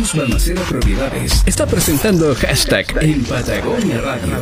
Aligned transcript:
Turismo 0.00 0.22
Almacena 0.22 0.62
Propiedades 0.62 1.42
está 1.44 1.66
presentando 1.66 2.34
hashtag 2.34 2.86
en 3.02 3.22
Patagonia 3.22 4.00
Radio. 4.00 4.38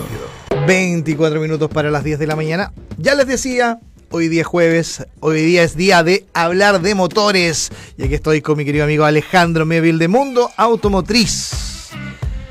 24 0.68 1.40
minutos 1.40 1.68
para 1.68 1.90
las 1.90 2.04
10 2.04 2.20
de 2.20 2.28
la 2.28 2.36
mañana. 2.36 2.72
Ya 2.96 3.16
les 3.16 3.26
decía, 3.26 3.80
hoy 4.10 4.28
día 4.28 4.42
es 4.42 4.46
jueves, 4.46 5.04
hoy 5.18 5.42
día 5.42 5.64
es 5.64 5.76
día 5.76 6.04
de 6.04 6.26
hablar 6.32 6.80
de 6.80 6.94
motores. 6.94 7.70
Y 7.96 8.04
aquí 8.04 8.14
estoy 8.14 8.40
con 8.40 8.56
mi 8.56 8.64
querido 8.64 8.84
amigo 8.84 9.04
Alejandro 9.04 9.66
Mevil 9.66 9.98
de 9.98 10.06
Mundo 10.06 10.48
Automotriz. 10.56 11.90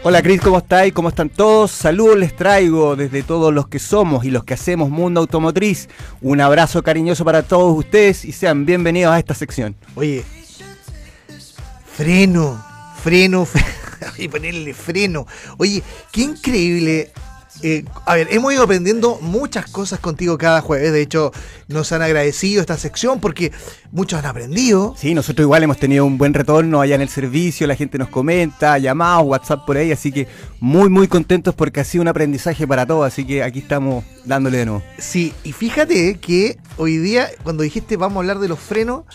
Hola 0.04 0.22
Cris, 0.22 0.42
¿cómo 0.42 0.58
estáis? 0.58 0.92
¿Cómo 0.92 1.08
están 1.08 1.30
todos? 1.30 1.72
Saludos 1.72 2.18
les 2.18 2.36
traigo 2.36 2.98
desde 2.98 3.24
todos 3.24 3.54
los 3.54 3.70
que 3.70 3.80
somos 3.80 4.26
y 4.26 4.32
los 4.32 4.44
que 4.44 4.56
hacemos 4.56 4.90
Mundo 4.90 5.22
Automotriz. 5.22 5.88
Un 6.22 6.42
abrazo 6.42 6.84
cariñoso 6.84 7.24
para 7.24 7.44
todos 7.44 7.74
ustedes 7.78 8.26
y 8.26 8.34
sean 8.34 8.66
bienvenidos 8.66 9.14
a 9.14 9.20
esta 9.20 9.34
sección. 9.34 9.78
Oye, 9.96 10.26
freno, 11.96 12.67
freno, 13.08 13.46
freno. 13.46 13.68
y 14.18 14.28
ponerle 14.28 14.74
freno. 14.74 15.26
Oye, 15.58 15.82
qué 16.12 16.22
increíble 16.22 17.12
eh, 17.64 17.86
a 18.06 18.16
ver, 18.16 18.28
hemos 18.32 18.54
ido 18.54 18.64
aprendiendo 18.64 19.18
muchas 19.20 19.66
cosas 19.66 20.00
contigo 20.00 20.38
cada 20.38 20.62
jueves. 20.62 20.92
De 20.92 21.02
hecho, 21.02 21.32
nos 21.68 21.92
han 21.92 22.02
agradecido 22.02 22.62
esta 22.62 22.78
sección 22.78 23.20
porque 23.20 23.52
muchos 23.92 24.20
han 24.20 24.26
aprendido. 24.26 24.94
Sí, 24.98 25.14
nosotros 25.14 25.46
igual 25.46 25.64
hemos 25.64 25.78
tenido 25.78 26.06
un 26.06 26.18
buen 26.18 26.34
retorno 26.34 26.82
allá 26.82 26.96
en 26.96 27.02
el 27.02 27.10
servicio. 27.10 27.66
La 27.66 27.76
gente 27.76 27.98
nos 27.98 28.10
comenta, 28.10 28.78
llamados, 28.78 29.26
WhatsApp 29.26 29.66
por 29.66 29.78
ahí. 29.78 29.92
Así 29.92 30.12
que 30.12 30.28
muy, 30.60 30.90
muy 30.90 31.08
contentos 31.08 31.56
porque 31.56 31.80
ha 31.80 31.84
sido 31.84 32.04
un 32.04 32.10
aprendizaje 32.10 32.68
para 32.68 32.86
todos. 32.86 33.08
Así 33.08 33.26
que 33.26 33.42
aquí 33.42 33.60
estamos 33.60 34.06
dándole 34.26 34.60
de 34.60 34.66
nuevo. 34.66 34.84
Sí, 35.00 35.34
y 35.44 35.52
fíjate 35.52 36.20
que 36.20 36.58
hoy 36.78 36.98
día, 36.98 37.30
cuando 37.44 37.64
dijiste 37.64 37.98
vamos 37.98 38.18
a 38.18 38.20
hablar 38.20 38.40
de 38.40 38.50
los 38.50 38.60
frenos, 38.60 39.06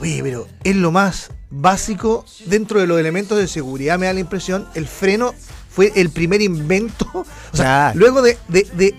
oye, 0.00 0.20
pero 0.22 0.46
es 0.62 0.76
lo 0.76 0.92
más 0.92 1.30
básico 1.50 2.24
dentro 2.46 2.80
de 2.80 2.86
los 2.86 2.98
elementos 2.98 3.38
de 3.38 3.48
seguridad, 3.48 3.98
me 3.98 4.06
da 4.06 4.12
la 4.12 4.20
impresión. 4.20 4.66
El 4.74 4.86
freno 4.86 5.34
fue 5.70 5.92
el 5.96 6.10
primer 6.10 6.42
invento. 6.42 7.06
O 7.52 7.56
sea, 7.56 7.92
luego 7.94 8.20
de, 8.20 8.36
de, 8.48 8.64
de, 8.74 8.94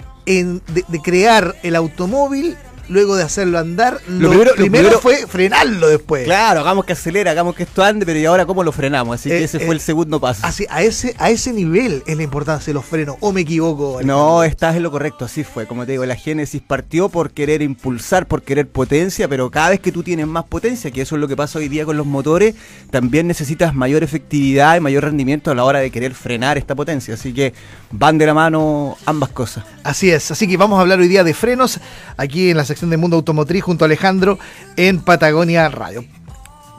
de, 0.88 1.02
crear 1.02 1.56
el 1.64 1.76
automóvil, 1.76 2.58
luego 2.90 3.16
de 3.16 3.23
hacerlo 3.23 3.59
andar, 3.59 4.00
lo, 4.08 4.30
primero, 4.56 5.00
fue 5.00 5.28
frenarlo 5.28 5.88
después. 5.88 6.26
Claro, 6.26 6.59
hagamos 6.62 6.86
que 6.86 6.94
acelere, 6.94 7.30
hagamos 7.30 7.56
que 7.56 7.64
esto 7.64 7.84
ande, 7.84 8.06
pero 8.06 8.20
¿y 8.20 8.26
ahora 8.26 8.45
cómo 8.45 8.64
lo 8.64 8.72
frenamos? 8.72 9.20
Así 9.20 9.30
que 9.30 9.38
eh, 9.38 9.44
ese 9.44 9.59
fue 9.59 9.76
el 9.76 9.82
eh, 9.82 9.84
segundo 9.84 10.20
paso. 10.20 10.45
Así, 10.45 10.66
a 10.70 10.82
ese, 10.82 11.16
a 11.17 11.30
ese 11.30 11.54
nivel 11.54 12.04
es 12.06 12.17
la 12.17 12.23
importancia 12.23 12.67
de 12.67 12.73
los 12.73 12.86
frenos, 12.86 13.16
o 13.20 13.32
me 13.32 13.42
equivoco. 13.42 14.00
No, 14.04 14.44
estás 14.44 14.76
en 14.76 14.84
lo 14.84 14.92
correcto, 14.92 15.26
así 15.26 15.44
fue. 15.44 15.67
Como 15.67 15.86
te 15.86 15.94
digo, 15.94 16.06
la 16.06 16.16
génesis 16.16 16.62
partió 16.66 17.10
por 17.10 17.32
querer 17.32 17.62
impulsar, 17.62 18.28
por 18.28 18.42
querer 18.42 18.67
potencia, 18.67 19.28
pero 19.28 19.50
cada 19.50 19.70
vez 19.70 19.80
que 19.80 19.92
tú 19.92 20.04
tienes 20.04 20.28
más 20.28 20.45
potencia, 20.45 20.92
que 20.92 21.02
eso 21.02 21.16
es 21.16 21.22
lo 21.22 21.28
que 21.28 21.36
pasa 21.36 21.60
hoy 21.60 21.70
día 21.70 21.86
con 21.86 21.95
los 21.95 22.06
motores, 22.06 22.56
también 22.90 23.28
necesitas 23.28 23.73
mayor 23.76 24.04
efectividad 24.04 24.76
y 24.78 24.80
mayor 24.80 25.04
rendimiento 25.04 25.52
a 25.52 25.56
la 25.56 25.64
hora 25.64 25.80
de 25.80 25.92
querer 25.92 26.14
frenar 26.14 26.58
esta 26.58 26.76
potencia. 26.76 27.14
Así 27.14 27.34
que 27.34 27.54
van 27.92 28.17
de 28.17 28.26
la 28.26 28.34
mano 28.34 28.98
ambas 29.06 29.30
cosas. 29.30 29.64
Así 29.84 30.10
es, 30.10 30.32
así 30.32 30.48
que 30.48 30.58
vamos 30.58 30.78
a 30.78 30.82
hablar 30.82 31.00
hoy 31.00 31.08
día 31.08 31.23
de 31.23 31.34
frenos 31.34 31.80
aquí 32.17 32.50
en 32.50 32.58
la 32.58 32.66
sección 32.66 32.79
de 32.88 32.98
Mundo 32.98 33.18
Automotriz 33.18 33.64
junto 33.64 33.84
a 33.84 33.88
Alejandro 33.88 34.40
en 34.78 35.02
Patagonia 35.02 35.68
Radio. 35.70 36.06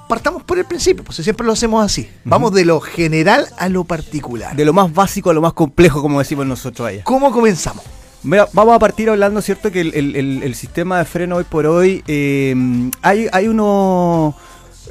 Partamos 0.09 0.43
por 0.43 0.59
el 0.59 0.65
principio, 0.65 1.05
pues 1.05 1.19
siempre 1.19 1.47
lo 1.47 1.53
hacemos 1.53 1.85
así. 1.85 2.09
Vamos 2.25 2.53
de 2.53 2.65
lo 2.65 2.81
general 2.81 3.47
a 3.59 3.69
lo 3.69 3.85
particular. 3.85 4.57
De 4.57 4.65
lo 4.65 4.73
más 4.73 4.93
básico 4.93 5.31
a 5.31 5.35
lo 5.35 5.41
más 5.41 5.53
complejo, 5.53 6.03
como 6.03 6.19
decimos 6.19 6.47
nosotros 6.47 6.89
allá. 6.89 7.05
¿Cómo 7.05 7.31
comenzamos? 7.31 7.85
vamos 8.23 8.75
a 8.75 8.79
partir 8.79 9.09
hablando, 9.09 9.41
¿cierto? 9.41 9.71
Que 9.71 9.81
el, 9.81 10.55
sistema 10.55 10.99
de 10.99 11.05
freno 11.05 11.37
hoy 11.37 11.45
por 11.45 11.67
hoy, 11.67 12.03
eh, 12.07 12.55
hay, 13.03 13.29
hay 13.33 13.49
uno... 13.49 14.37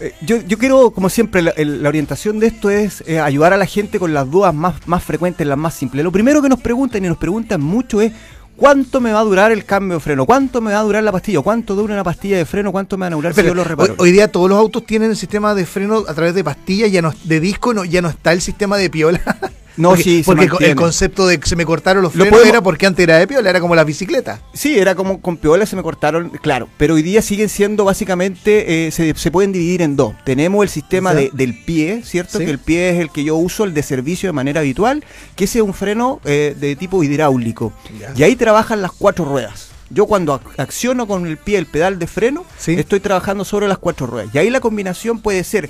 Eh, 0.02 0.14
yo, 0.22 0.38
yo, 0.38 0.58
quiero, 0.58 0.92
como 0.92 1.10
siempre, 1.10 1.42
la, 1.42 1.90
orientación 1.90 2.40
de 2.40 2.48
esto 2.48 2.70
es 2.70 3.04
eh, 3.06 3.20
ayudar 3.20 3.52
a 3.52 3.58
la 3.58 3.66
gente 3.66 4.00
con 4.00 4.14
las 4.14 4.30
dudas 4.30 4.54
más, 4.54 4.88
más 4.88 5.04
frecuentes, 5.04 5.46
las 5.46 5.58
más 5.58 5.74
simples. 5.74 6.04
Lo 6.04 6.12
primero 6.12 6.42
que 6.42 6.50
nos 6.50 6.62
preguntan 6.62 7.04
y 7.04 7.08
nos 7.08 7.18
preguntan 7.18 7.62
mucho 7.62 8.00
es 8.00 8.14
¿Cuánto 8.60 9.00
me 9.00 9.14
va 9.14 9.22
a 9.22 9.24
durar 9.24 9.54
el 9.54 9.64
cambio 9.64 9.96
de 9.96 10.00
freno? 10.02 10.26
¿Cuánto 10.26 10.60
me 10.60 10.74
va 10.74 10.82
a 10.82 10.84
durar 10.84 11.02
la 11.02 11.14
pastilla? 11.14 11.40
¿Cuánto 11.40 11.76
dura 11.76 11.94
una 11.94 12.04
pastilla 12.04 12.38
de 12.38 12.44
freno? 12.44 12.74
¿Cuánto 12.74 12.98
me 12.98 13.06
va 13.06 13.08
a 13.08 13.16
durar 13.16 13.34
si 13.34 13.42
yo 13.42 13.56
lo 13.56 13.64
reparo? 13.64 13.96
Hoy, 13.98 14.12
día 14.12 14.30
todos 14.30 14.50
los 14.50 14.60
autos 14.60 14.86
tienen 14.86 15.12
el 15.12 15.16
sistema 15.16 15.56
de 15.56 15.66
freno 15.66 16.04
a 16.06 16.14
través 16.14 16.36
de 16.36 16.44
pastillas, 16.44 16.92
ya 16.92 17.02
no, 17.02 17.14
de 17.24 17.40
disco, 17.40 17.74
no, 17.74 17.86
ya 17.86 18.02
no 18.02 18.10
está 18.10 18.34
el 18.34 18.42
sistema 18.42 18.76
de 18.76 18.90
piola. 18.90 19.22
No, 19.80 19.90
porque, 19.92 20.04
sí, 20.04 20.24
porque 20.26 20.50
el 20.60 20.76
concepto 20.76 21.26
de 21.26 21.40
que 21.40 21.48
se 21.48 21.56
me 21.56 21.66
cortaron 21.66 22.04
los 22.04 22.12
frenos 22.12 22.46
era 22.46 22.62
porque 22.62 22.86
antes 22.86 23.02
era 23.02 23.18
de 23.18 23.26
piola, 23.28 23.50
era 23.50 23.62
como 23.62 23.76
la 23.76 23.86
bicicleta. 23.86 24.42
Sí, 24.54 24.78
era 24.78 24.94
como 24.94 25.22
con 25.22 25.38
piola 25.38 25.66
se 25.66 25.78
me 25.78 25.84
cortaron, 25.84 26.32
claro, 26.42 26.68
pero 26.78 26.96
hoy 26.96 27.02
día 27.02 27.22
siguen 27.22 27.48
siendo 27.48 27.86
básicamente, 27.86 28.88
eh, 28.88 28.92
se, 28.92 29.32
pueden 29.32 29.54
dividir 29.54 29.82
en 29.82 29.96
dos. 29.96 30.16
Tenemos 30.26 30.64
el 30.64 30.70
sistema 30.70 31.14
del 31.14 31.64
pie, 31.64 32.02
¿cierto? 32.04 32.40
Que 32.40 32.50
el 32.50 32.60
pie 32.60 32.90
es 32.90 33.00
el 33.00 33.10
que 33.10 33.24
yo 33.24 33.38
uso, 33.38 33.64
el 33.64 33.74
de 33.74 33.82
servicio 33.82 34.28
de 34.28 34.34
manera 34.34 34.60
habitual, 34.60 35.02
que 35.38 35.46
ese 35.46 35.60
es 35.60 35.64
un 35.64 35.74
freno 35.74 36.20
eh, 36.26 36.58
de 36.60 36.76
tipo 36.76 37.02
hidráulico. 37.02 37.72
Y 38.18 38.24
ahí 38.24 38.36
trabajan 38.36 38.82
las 38.82 38.92
cuatro 38.92 39.24
ruedas. 39.24 39.70
Yo 39.90 40.08
cuando 40.08 40.42
acciono 40.58 41.08
con 41.08 41.26
el 41.26 41.38
pie 41.38 41.58
el 41.58 41.68
pedal 41.68 42.00
de 42.00 42.08
freno, 42.08 42.46
estoy 42.68 43.00
trabajando 43.00 43.46
sobre 43.46 43.70
las 43.70 43.78
cuatro 43.78 44.08
ruedas. 44.08 44.30
Y 44.34 44.40
ahí 44.40 44.50
la 44.50 44.60
combinación 44.60 45.22
puede 45.22 45.44
ser 45.46 45.70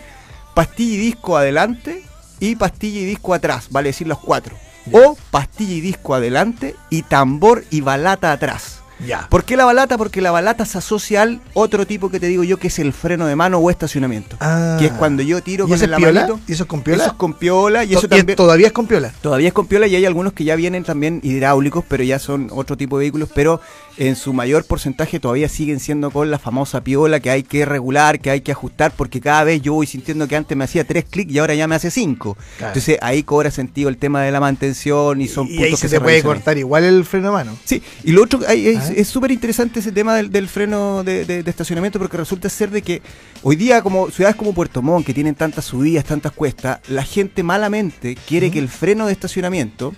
pastilla 0.56 0.96
y 0.96 0.98
disco 0.98 1.38
adelante, 1.38 2.04
y 2.40 2.56
pastilla 2.56 3.02
y 3.02 3.06
disco 3.06 3.34
atrás, 3.34 3.68
vale 3.70 3.90
decir 3.90 4.08
los 4.08 4.20
cuatro. 4.20 4.56
O 4.92 5.18
pastilla 5.32 5.74
y 5.74 5.82
disco 5.82 6.16
adelante 6.16 6.76
y 6.90 7.04
tambor 7.04 7.64
y 7.70 7.82
balata 7.82 8.32
atrás. 8.32 8.80
Ya. 9.06 9.28
¿Por 9.30 9.46
qué 9.46 9.56
la 9.56 9.66
balata? 9.66 9.98
Porque 9.98 10.22
la 10.22 10.32
balata 10.32 10.66
se 10.66 10.78
asocia 10.78 11.22
al 11.22 11.40
otro 11.54 11.88
tipo 11.88 12.10
que 12.10 12.20
te 12.20 12.28
digo 12.28 12.44
yo, 12.44 12.58
que 12.58 12.68
es 12.68 12.80
el 12.80 12.92
freno 12.92 13.28
de 13.28 13.36
mano 13.36 13.58
o 13.60 13.70
estacionamiento. 13.70 14.36
Ah. 14.42 14.76
Que 14.78 14.88
es 14.88 14.92
cuando 14.92 15.24
yo 15.24 15.42
tiro 15.42 15.68
con 15.68 15.82
el 15.82 15.96
piola? 15.96 16.28
¿Y 16.48 16.52
eso 16.52 16.64
es 16.64 16.70
con 16.70 16.82
piola? 16.82 17.04
Eso 17.04 17.12
es 17.12 17.18
con 17.18 17.34
piola. 17.34 17.84
Y 17.86 17.94
eso 17.94 18.08
también, 18.08 18.36
¿Todavía 18.36 18.68
es 18.68 18.74
con 18.74 18.88
piola? 18.88 19.14
Todavía 19.22 19.48
es 19.48 19.54
con 19.54 19.68
piola 19.68 19.88
y 19.88 19.96
hay 19.96 20.06
algunos 20.06 20.34
que 20.34 20.44
ya 20.44 20.56
vienen 20.56 20.84
también 20.84 21.22
hidráulicos, 21.24 21.86
pero 21.88 22.04
ya 22.04 22.20
son 22.20 22.50
otro 22.52 22.76
tipo 22.76 22.98
de 22.98 23.04
vehículos. 23.04 23.30
Pero 23.34 23.62
en 24.00 24.16
su 24.16 24.32
mayor 24.32 24.64
porcentaje 24.64 25.20
todavía 25.20 25.50
siguen 25.50 25.82
siendo 25.82 26.10
con 26.10 26.32
la 26.32 26.40
famosa 26.40 26.82
piola 26.82 27.20
que 27.20 27.30
hay 27.30 27.44
que 27.44 27.66
regular, 27.66 28.22
que 28.22 28.30
hay 28.30 28.40
que 28.40 28.54
ajustar, 28.54 28.94
porque 28.96 29.20
cada 29.20 29.44
vez 29.44 29.62
yo 29.62 29.74
voy 29.74 29.88
sintiendo 29.88 30.26
que 30.26 30.38
antes 30.38 30.58
me 30.58 30.64
hacía 30.64 30.86
tres 30.86 31.04
clics 31.04 31.34
y 31.34 31.38
ahora 31.40 31.54
ya 31.54 31.68
me 31.68 31.76
hace 31.76 31.92
cinco. 31.92 32.38
Entonces 32.60 32.98
ahí 33.02 33.24
cobra 33.24 33.52
sentido 33.52 33.90
el 33.90 33.98
tema 33.98 34.22
de 34.22 34.32
la 34.32 34.40
mantención 34.40 35.20
y 35.22 35.28
son 35.28 35.48
puntos 35.48 35.66
ahí 35.66 35.76
se 35.76 35.82
que 35.82 35.90
se, 35.90 36.00
puede 36.00 36.24
cortar 36.24 36.58
igual 36.58 36.86
el 36.86 37.04
freno 37.04 37.28
de 37.28 37.34
mano. 37.34 37.58
Sí, 37.66 37.84
y 38.06 38.14
lo 38.14 38.24
otro 38.24 38.40
es 38.48 39.08
súper 39.10 39.32
interesante 39.32 39.82
ese 39.82 39.92
tema 39.92 40.16
del, 40.16 40.48
freno 40.48 41.04
de, 41.04 41.44
estacionamiento 41.46 42.00
porque 42.00 42.16
resulta 42.16 42.48
ser 42.48 42.72
de 42.72 42.82
que 42.82 43.02
hoy 43.44 43.58
día 43.58 43.82
como 43.82 44.10
ciudades 44.12 44.38
como 44.38 44.54
Puerto 44.54 44.82
Montt 44.82 45.06
que 45.06 45.14
tienen 45.14 45.36
tantas 45.36 45.66
subidas, 45.66 46.06
tantas 46.06 46.32
cuestas, 46.32 46.80
la 46.88 47.04
gente 47.04 47.44
malamente 47.44 48.16
quiere 48.16 48.50
que 48.50 48.60
el 48.60 48.70
freno 48.70 49.08
de 49.08 49.12
estacionamiento 49.12 49.94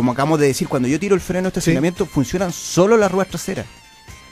como 0.00 0.12
acabamos 0.12 0.40
de 0.40 0.46
decir, 0.46 0.66
cuando 0.66 0.88
yo 0.88 0.98
tiro 0.98 1.14
el 1.14 1.20
freno 1.20 1.42
de 1.42 1.48
estacionamiento, 1.48 2.06
funcionan 2.06 2.52
solo 2.52 2.96
las 2.96 3.12
ruedas 3.12 3.28
traseras. 3.28 3.66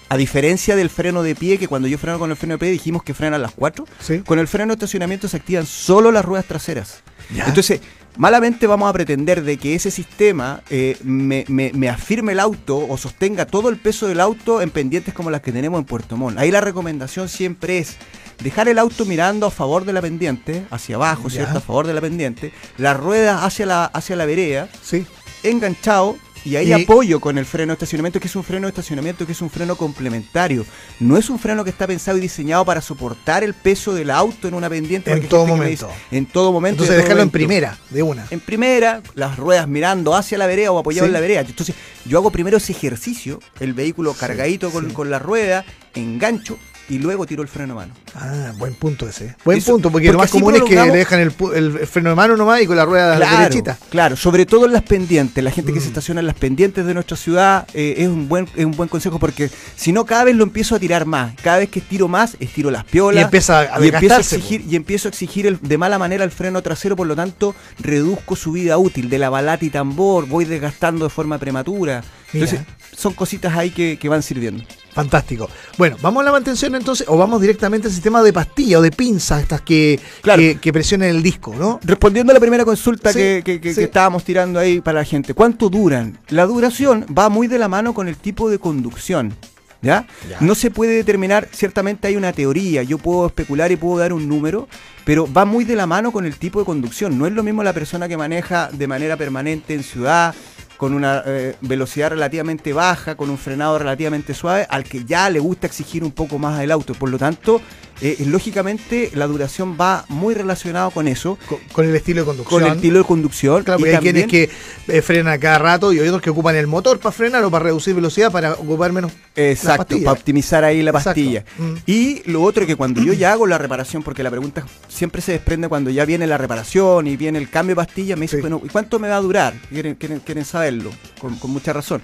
A 0.08 0.16
diferencia 0.16 0.74
del 0.76 0.88
freno 0.88 1.22
de 1.22 1.34
pie, 1.34 1.58
que 1.58 1.68
cuando 1.68 1.88
yo 1.88 1.98
freno 1.98 2.18
con 2.18 2.30
el 2.30 2.38
freno 2.38 2.54
de 2.54 2.58
pie 2.58 2.70
dijimos 2.70 3.02
que 3.02 3.12
frenan 3.12 3.42
las 3.42 3.52
cuatro, 3.52 3.84
con 4.24 4.38
el 4.38 4.48
freno 4.48 4.68
de 4.68 4.76
estacionamiento 4.76 5.28
se 5.28 5.36
activan 5.36 5.66
solo 5.66 6.10
las 6.10 6.24
ruedas 6.24 6.46
traseras. 6.46 7.02
Entonces, 7.46 7.82
malamente 8.16 8.66
vamos 8.66 8.88
a 8.88 8.94
pretender 8.94 9.42
de 9.42 9.58
que 9.58 9.74
ese 9.74 9.90
sistema 9.90 10.62
eh, 10.70 10.96
me, 11.02 11.44
me, 11.48 11.88
afirme 11.90 12.32
el 12.32 12.40
auto 12.40 12.86
o 12.88 12.96
sostenga 12.96 13.44
todo 13.44 13.68
el 13.68 13.76
peso 13.76 14.06
del 14.06 14.20
auto 14.20 14.62
en 14.62 14.70
pendientes 14.70 15.12
como 15.12 15.30
las 15.30 15.42
que 15.42 15.52
tenemos 15.52 15.78
en 15.78 15.84
Puerto 15.84 16.16
Montt. 16.16 16.38
Ahí 16.38 16.50
la 16.50 16.62
recomendación 16.62 17.28
siempre 17.28 17.76
es 17.76 17.98
dejar 18.42 18.68
el 18.68 18.78
auto 18.78 19.04
mirando 19.04 19.44
a 19.44 19.50
favor 19.50 19.84
de 19.84 19.92
la 19.92 20.00
pendiente, 20.00 20.64
hacia 20.70 20.96
abajo, 20.96 21.28
¿cierto? 21.28 21.58
A 21.58 21.60
favor 21.60 21.86
de 21.86 21.92
la 21.92 22.00
pendiente, 22.00 22.54
las 22.78 22.96
ruedas 22.96 23.42
hacia 23.42 23.66
la, 23.66 23.84
hacia 23.84 24.16
la 24.16 24.24
vereda, 24.24 24.70
sí 24.82 25.04
enganchado 25.42 26.16
y 26.44 26.56
hay 26.56 26.72
apoyo 26.72 27.20
con 27.20 27.36
el 27.36 27.44
freno 27.44 27.72
de 27.72 27.74
estacionamiento, 27.74 28.20
que 28.20 28.28
es 28.28 28.36
un 28.36 28.44
freno 28.44 28.66
de 28.66 28.70
estacionamiento, 28.70 29.26
que 29.26 29.32
es 29.32 29.42
un 29.42 29.50
freno 29.50 29.76
complementario. 29.76 30.64
No 31.00 31.16
es 31.16 31.28
un 31.30 31.38
freno 31.38 31.64
que 31.64 31.70
está 31.70 31.86
pensado 31.86 32.16
y 32.16 32.20
diseñado 32.20 32.64
para 32.64 32.80
soportar 32.80 33.44
el 33.44 33.54
peso 33.54 33.94
del 33.94 34.10
auto 34.10 34.48
en 34.48 34.54
una 34.54 34.68
pendiente. 34.70 35.12
En 35.12 35.28
todo 35.28 35.46
momento. 35.46 35.90
en 36.10 36.26
todo 36.26 36.52
momento. 36.52 36.82
Entonces 36.82 37.02
dejarlo 37.02 37.22
en 37.22 37.30
primera, 37.30 37.78
de 37.90 38.02
una. 38.02 38.26
En 38.30 38.40
primera, 38.40 39.02
las 39.14 39.36
ruedas 39.36 39.68
mirando 39.68 40.14
hacia 40.14 40.38
la 40.38 40.46
vereda 40.46 40.72
o 40.72 40.78
apoyado 40.78 41.06
en 41.06 41.12
la 41.12 41.20
vereda. 41.20 41.40
Entonces 41.40 41.74
yo 42.04 42.18
hago 42.18 42.30
primero 42.30 42.56
ese 42.56 42.72
ejercicio, 42.72 43.40
el 43.60 43.74
vehículo 43.74 44.14
cargadito 44.14 44.70
con, 44.70 44.90
con 44.92 45.10
la 45.10 45.18
rueda, 45.18 45.64
engancho, 45.94 46.58
y 46.88 46.98
luego 46.98 47.26
tiro 47.26 47.42
el 47.42 47.48
freno 47.48 47.74
de 47.74 47.80
mano. 47.80 47.94
Ah, 48.14 48.52
buen 48.56 48.74
punto 48.74 49.08
ese. 49.08 49.36
Buen 49.44 49.62
punto, 49.62 49.90
porque, 49.90 50.10
lo 50.10 50.18
más 50.18 50.30
común 50.30 50.56
es 50.56 50.62
que 50.62 50.74
le 50.74 50.90
dejan 50.90 51.20
el, 51.20 51.30
freno 51.30 52.10
de 52.10 52.16
mano 52.16 52.36
nomás 52.36 52.62
y 52.62 52.66
con 52.66 52.76
la 52.76 52.84
rueda 52.84 53.16
claro, 53.16 53.38
derechita. 53.38 53.78
Claro, 53.90 54.16
sobre 54.16 54.46
todo 54.46 54.66
en 54.66 54.72
las 54.72 54.82
pendientes. 54.82 55.42
La 55.44 55.50
gente 55.50 55.72
que 55.72 55.80
se 55.80 55.86
mm. 55.86 55.88
estaciona 55.90 56.20
en 56.20 56.26
las 56.26 56.36
pendientes 56.36 56.86
de 56.86 56.94
nuestra 56.94 57.16
ciudad 57.16 57.66
eh, 57.74 57.96
es, 57.98 58.08
un 58.08 58.28
buen, 58.28 58.48
es 58.56 58.64
un 58.64 58.72
buen 58.72 58.88
consejo 58.88 59.18
porque 59.18 59.50
si 59.76 59.92
no, 59.92 60.06
cada 60.06 60.24
vez 60.24 60.36
lo 60.36 60.44
empiezo 60.44 60.74
a 60.74 60.78
tirar 60.78 61.04
más. 61.04 61.34
Cada 61.42 61.58
vez 61.58 61.68
que 61.68 61.80
tiro 61.80 62.08
más, 62.08 62.36
estiro 62.40 62.70
las 62.70 62.84
piolas. 62.84 63.20
Y 63.20 63.24
empieza 63.24 63.60
a, 63.60 63.84
y 63.84 63.88
empiezo 63.88 64.14
a 64.14 64.20
exigir 64.20 64.64
Y 64.68 64.76
empiezo 64.76 65.08
a 65.08 65.10
exigir 65.10 65.46
el, 65.46 65.58
de 65.60 65.78
mala 65.78 65.98
manera 65.98 66.24
el 66.24 66.30
freno 66.30 66.62
trasero, 66.62 66.96
por 66.96 67.06
lo 67.06 67.14
tanto, 67.14 67.54
reduzco 67.78 68.36
su 68.36 68.52
vida 68.52 68.78
útil 68.78 69.10
de 69.10 69.18
la 69.18 69.30
balata 69.30 69.64
y 69.64 69.70
tambor, 69.70 70.26
voy 70.26 70.44
desgastando 70.44 71.04
de 71.04 71.10
forma 71.10 71.38
prematura. 71.38 72.02
Entonces, 72.32 72.60
son 72.96 73.14
cositas 73.14 73.56
ahí 73.56 73.70
que, 73.70 73.98
que 73.98 74.08
van 74.08 74.22
sirviendo. 74.22 74.62
Fantástico. 74.92 75.48
Bueno, 75.76 75.96
vamos 76.02 76.22
a 76.22 76.24
la 76.24 76.32
mantención 76.32 76.74
entonces, 76.74 77.06
o 77.08 77.16
vamos 77.16 77.40
directamente 77.40 77.86
al 77.88 77.92
sistema 77.94 78.22
de 78.22 78.32
pastilla 78.32 78.78
o 78.80 78.82
de 78.82 78.90
pinzas, 78.90 79.42
estas 79.42 79.60
que, 79.60 80.00
Claro. 80.22 80.40
que, 80.42 80.58
que 80.58 80.72
presionen 80.72 81.08
el 81.10 81.22
disco, 81.22 81.54
¿no? 81.56 81.78
Respondiendo 81.84 82.32
a 82.32 82.34
la 82.34 82.40
primera 82.40 82.64
consulta 82.64 83.12
Sí, 83.12 83.18
que, 83.18 83.42
que- 83.44 83.60
que- 83.60 83.70
sí. 83.70 83.76
que 83.76 83.84
estábamos 83.84 84.24
tirando 84.24 84.58
ahí 84.58 84.80
para 84.80 84.98
la 85.00 85.04
gente, 85.04 85.34
¿cuánto 85.34 85.68
duran? 85.70 86.18
La 86.28 86.46
duración 86.46 87.06
va 87.16 87.28
muy 87.28 87.46
de 87.46 87.58
la 87.58 87.68
mano 87.68 87.94
con 87.94 88.08
el 88.08 88.16
tipo 88.16 88.50
de 88.50 88.58
conducción. 88.58 89.34
¿Ya? 89.80 90.08
Ya. 90.28 90.38
No 90.40 90.56
se 90.56 90.72
puede 90.72 90.94
determinar, 90.96 91.46
ciertamente 91.52 92.08
hay 92.08 92.16
una 92.16 92.32
teoría, 92.32 92.82
yo 92.82 92.98
puedo 92.98 93.28
especular 93.28 93.70
y 93.70 93.76
puedo 93.76 93.96
dar 93.98 94.12
un 94.12 94.28
número, 94.28 94.66
pero 95.04 95.32
va 95.32 95.44
muy 95.44 95.64
de 95.64 95.76
la 95.76 95.86
mano 95.86 96.10
con 96.10 96.26
el 96.26 96.34
tipo 96.36 96.58
de 96.58 96.64
conducción. 96.64 97.16
No 97.16 97.28
es 97.28 97.32
lo 97.32 97.44
mismo 97.44 97.62
la 97.62 97.72
persona 97.72 98.08
que 98.08 98.16
maneja 98.16 98.70
de 98.72 98.88
manera 98.88 99.16
permanente 99.16 99.74
en 99.74 99.84
ciudad, 99.84 100.34
con 100.78 100.94
una 100.94 101.22
eh, 101.26 101.56
velocidad 101.60 102.10
relativamente 102.10 102.72
baja, 102.72 103.16
con 103.16 103.28
un 103.28 103.36
frenado 103.36 103.78
relativamente 103.78 104.32
suave, 104.32 104.66
al 104.70 104.84
que 104.84 105.04
ya 105.04 105.28
le 105.28 105.40
gusta 105.40 105.66
exigir 105.66 106.04
un 106.04 106.12
poco 106.12 106.38
más 106.38 106.58
del 106.58 106.70
auto. 106.70 106.94
Por 106.94 107.10
lo 107.10 107.18
tanto, 107.18 107.60
eh, 108.00 108.16
lógicamente 108.26 109.10
la 109.14 109.26
duración 109.26 109.76
va 109.80 110.04
muy 110.08 110.34
relacionado 110.34 110.90
con 110.90 111.08
eso 111.08 111.38
Con, 111.48 111.58
con 111.72 111.84
el 111.88 111.94
estilo 111.96 112.20
de 112.22 112.26
conducción. 112.26 112.60
con 112.60 112.70
el 112.70 112.76
estilo 112.76 112.98
de 112.98 113.04
conducción. 113.04 113.64
Claro, 113.64 113.80
y 113.80 113.82
porque 113.82 113.90
hay 113.90 114.04
también- 114.04 114.28
quienes 114.28 114.48
que 114.86 114.96
eh, 114.98 115.02
frenan 115.02 115.38
cada 115.40 115.58
rato 115.58 115.92
y 115.92 115.98
hay 115.98 116.06
otros 116.08 116.22
que 116.22 116.30
ocupan 116.30 116.54
el 116.56 116.66
motor 116.66 116.98
para 117.00 117.12
frenar 117.12 117.44
o 117.44 117.50
para 117.50 117.64
reducir 117.64 117.94
velocidad 117.94 118.30
para 118.30 118.52
ocupar 118.54 118.92
menos. 118.92 119.12
Exacto, 119.34 119.96
para 119.98 120.12
optimizar 120.12 120.64
ahí 120.64 120.82
la 120.82 120.92
pastilla. 120.92 121.44
Mm. 121.58 121.72
Y 121.86 122.22
lo 122.30 122.42
otro 122.42 122.66
que 122.66 122.76
cuando 122.76 123.02
yo 123.02 123.12
ya 123.12 123.32
hago 123.32 123.46
la 123.46 123.58
reparación, 123.58 124.02
porque 124.02 124.22
la 124.22 124.30
pregunta 124.30 124.64
siempre 124.88 125.22
se 125.22 125.32
desprende 125.32 125.68
cuando 125.68 125.90
ya 125.90 126.04
viene 126.04 126.26
la 126.26 126.38
reparación 126.38 127.06
y 127.06 127.16
viene 127.16 127.38
el 127.38 127.48
cambio 127.50 127.72
de 127.72 127.76
pastilla, 127.84 128.16
me 128.16 128.22
dice, 128.22 128.36
Sí. 128.36 128.40
bueno, 128.40 128.60
¿y 128.64 128.68
cuánto 128.68 128.98
me 128.98 129.08
va 129.08 129.16
a 129.16 129.20
durar? 129.20 129.54
Quieren, 129.70 129.94
quieren, 129.94 130.20
quieren 130.20 130.44
saberlo, 130.44 130.90
con, 131.20 131.36
con 131.38 131.50
mucha 131.50 131.72
razón. 131.72 132.02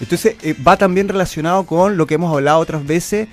Entonces, 0.00 0.36
eh, 0.42 0.54
va 0.66 0.76
también 0.76 1.08
relacionado 1.08 1.64
con 1.66 1.96
lo 1.96 2.06
que 2.06 2.14
hemos 2.14 2.32
hablado 2.34 2.58
otras 2.58 2.84
veces, 2.84 3.28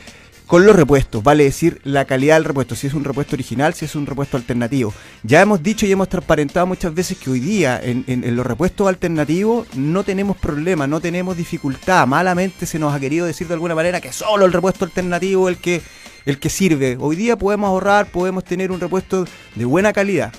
con 0.51 0.65
los 0.65 0.75
repuestos, 0.75 1.23
vale 1.23 1.45
decir 1.45 1.79
la 1.85 2.03
calidad 2.03 2.35
del 2.35 2.43
repuesto, 2.43 2.75
si 2.75 2.85
es 2.87 2.93
un 2.93 3.05
repuesto 3.05 3.37
original, 3.37 3.73
si 3.73 3.85
es 3.85 3.95
un 3.95 4.05
repuesto 4.05 4.35
alternativo. 4.35 4.93
Ya 5.23 5.39
hemos 5.41 5.63
dicho 5.63 5.85
y 5.85 5.93
hemos 5.93 6.09
transparentado 6.09 6.67
muchas 6.67 6.93
veces 6.93 7.17
que 7.17 7.29
hoy 7.29 7.39
día 7.39 7.79
en, 7.81 8.03
en- 8.05 8.25
en 8.25 8.35
los 8.35 8.45
repuestos 8.45 8.85
alternativos 8.89 9.65
no 9.75 10.03
tenemos 10.03 10.35
problema, 10.35 10.87
no 10.87 10.99
tenemos 10.99 11.37
dificultad. 11.37 12.05
Malamente 12.05 12.65
se 12.65 12.79
nos 12.79 12.93
ha 12.93 12.99
querido 12.99 13.25
decir 13.25 13.47
de 13.47 13.53
alguna 13.53 13.75
manera 13.75 14.01
que 14.01 14.11
solo 14.11 14.45
el 14.45 14.51
repuesto 14.51 14.83
alternativo 14.83 15.47
es 15.47 15.55
el 15.55 15.61
que, 15.61 15.81
el 16.25 16.37
que 16.37 16.49
sirve. 16.49 16.97
Hoy 16.99 17.15
día 17.15 17.37
podemos 17.37 17.69
ahorrar, 17.69 18.07
podemos 18.11 18.43
tener 18.43 18.73
un 18.73 18.81
repuesto 18.81 19.25
de 19.55 19.63
buena 19.63 19.93
calidad. 19.93 20.33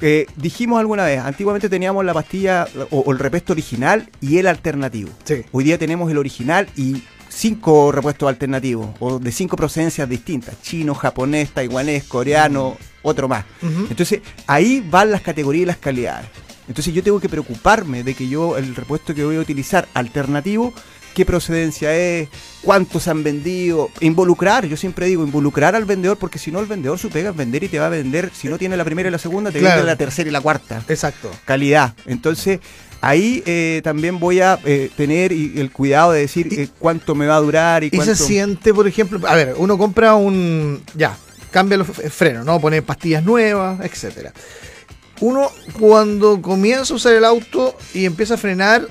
Eh, 0.00 0.26
dijimos 0.36 0.78
alguna 0.78 1.06
vez, 1.06 1.18
antiguamente 1.18 1.68
teníamos 1.68 2.04
la 2.04 2.14
pastilla 2.14 2.68
o, 2.92 2.98
o 3.00 3.10
el 3.10 3.18
repuesto 3.18 3.52
original 3.52 4.08
y 4.20 4.38
el 4.38 4.46
alternativo. 4.46 5.10
Sí. 5.24 5.42
Hoy 5.50 5.64
día 5.64 5.76
tenemos 5.76 6.08
el 6.08 6.18
original 6.18 6.68
y 6.76 7.02
cinco 7.28 7.92
repuestos 7.92 8.28
alternativos, 8.28 8.88
o 9.00 9.18
de 9.18 9.32
cinco 9.32 9.56
procedencias 9.56 10.08
distintas, 10.08 10.60
chino, 10.62 10.94
japonés, 10.94 11.50
taiwanés, 11.50 12.04
coreano, 12.04 12.76
otro 13.02 13.28
más. 13.28 13.44
Entonces, 13.88 14.20
ahí 14.46 14.84
van 14.88 15.10
las 15.10 15.20
categorías 15.22 15.62
y 15.62 15.66
las 15.66 15.76
calidades. 15.76 16.28
Entonces 16.68 16.92
yo 16.92 17.02
tengo 17.02 17.20
que 17.20 17.28
preocuparme 17.28 18.02
de 18.02 18.14
que 18.14 18.28
yo, 18.28 18.56
el 18.56 18.74
repuesto 18.74 19.14
que 19.14 19.24
voy 19.24 19.36
a 19.36 19.40
utilizar 19.40 19.86
alternativo, 19.94 20.72
qué 21.16 21.24
procedencia 21.24 21.96
es, 21.96 22.28
cuántos 22.62 23.08
han 23.08 23.24
vendido, 23.24 23.88
involucrar, 24.00 24.66
yo 24.66 24.76
siempre 24.76 25.06
digo, 25.06 25.24
involucrar 25.24 25.74
al 25.74 25.86
vendedor, 25.86 26.18
porque 26.18 26.38
si 26.38 26.52
no 26.52 26.60
el 26.60 26.66
vendedor 26.66 26.98
su 26.98 27.08
pega 27.08 27.30
es 27.30 27.36
vender 27.36 27.64
y 27.64 27.68
te 27.68 27.78
va 27.78 27.86
a 27.86 27.88
vender, 27.88 28.30
si 28.34 28.48
no 28.48 28.58
tiene 28.58 28.76
la 28.76 28.84
primera 28.84 29.08
y 29.08 29.12
la 29.12 29.18
segunda, 29.18 29.50
te 29.50 29.58
Claro. 29.60 29.76
vende 29.76 29.90
la 29.92 29.96
tercera 29.96 30.28
y 30.28 30.32
la 30.32 30.42
cuarta 30.42 30.82
Exacto. 30.88 31.30
calidad. 31.46 31.94
Entonces, 32.04 32.60
ahí 33.00 33.42
eh, 33.46 33.80
también 33.82 34.20
voy 34.20 34.40
a 34.42 34.58
eh, 34.66 34.90
tener 34.94 35.32
y- 35.32 35.54
el 35.58 35.70
cuidado 35.72 36.12
de 36.12 36.20
decir 36.20 36.48
Y- 36.52 36.60
eh, 36.60 36.68
cuánto 36.78 37.14
me 37.14 37.26
va 37.26 37.36
a 37.36 37.40
durar 37.40 37.82
y 37.82 37.86
Y 37.86 37.90
cuánto... 37.92 38.14
se 38.14 38.22
siente, 38.22 38.74
por 38.74 38.86
ejemplo, 38.86 39.18
a 39.26 39.34
ver, 39.34 39.54
uno 39.56 39.78
compra 39.78 40.14
un. 40.16 40.82
Ya, 40.94 41.16
cambia 41.50 41.78
los 41.78 41.86
frenos, 41.88 42.44
¿no? 42.44 42.60
Pone 42.60 42.82
pastillas 42.82 43.24
nuevas, 43.24 43.80
etcétera. 43.82 44.34
Uno, 45.20 45.50
cuando 45.80 46.42
comienza 46.42 46.92
a 46.92 46.96
usar 46.96 47.14
el 47.14 47.24
auto 47.24 47.74
y 47.94 48.04
empieza 48.04 48.34
a 48.34 48.36
frenar, 48.36 48.86